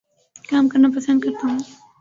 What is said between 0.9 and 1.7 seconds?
پسند کرتا ہوں